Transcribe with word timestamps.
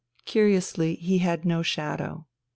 Curiously, 0.25 0.95
he 0.95 1.19
had 1.19 1.45
no 1.45 1.61
shadow. 1.61 2.25